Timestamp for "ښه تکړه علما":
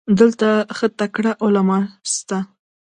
0.77-1.79